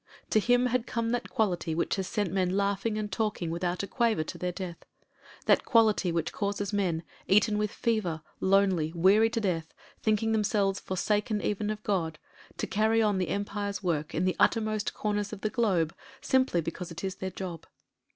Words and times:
To 0.31 0.39
him 0.39 0.65
had 0.65 0.87
come 0.87 1.11
that 1.11 1.29
quality 1.29 1.75
which 1.75 1.95
has 1.97 2.07
sent 2.07 2.33
men 2.33 2.57
laughing 2.57 2.97
and 2.97 3.11
talking 3.11 3.51
without 3.51 3.83
a 3.83 3.87
quaver 3.87 4.23
to 4.23 4.37
their 4.39 4.51
death; 4.51 4.83
that 5.45 5.63
quality 5.63 6.11
which 6.11 6.33
causes 6.33 6.73
men— 6.73 7.03
eaten 7.27 7.55
with 7.59 7.69
fever, 7.69 8.23
lonely, 8.39 8.91
weary 8.95 9.29
to 9.29 9.39
death, 9.39 9.75
thinking 10.01 10.31
themselves 10.31 10.79
forsaken 10.79 11.39
even 11.43 11.69
of 11.69 11.83
God— 11.83 12.17
^to 12.57 12.67
carry 12.67 13.03
on 13.03 13.19
the 13.19 13.29
Empire's 13.29 13.83
work 13.83 14.15
in 14.15 14.25
the 14.25 14.35
uttermost 14.39 14.95
comers 14.95 15.31
of 15.33 15.41
the 15.41 15.51
globe, 15.51 15.93
simply 16.19 16.61
because 16.61 16.89
it 16.89 17.03
is 17.03 17.17
their 17.17 17.29
job. 17.29 17.67